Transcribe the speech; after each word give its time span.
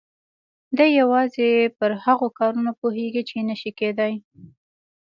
دی 0.77 0.89
يوازې 1.01 1.49
پر 1.77 1.91
هغو 2.03 2.27
کارونو 2.39 2.71
پوهېږي 2.81 3.21
چې 3.29 3.37
نه 3.49 3.55
شي 3.61 3.71
کېدای. 3.79 4.13